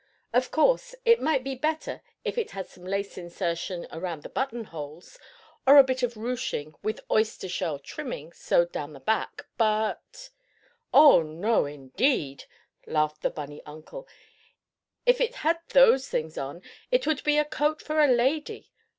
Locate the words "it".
1.05-1.21, 2.35-2.49, 15.21-15.35, 16.89-17.05